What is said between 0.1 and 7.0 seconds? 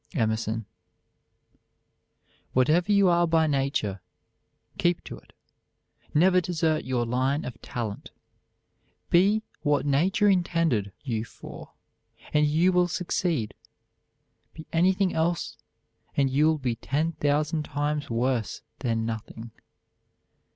EMERSON. Whatever you are by nature, keep to it; never desert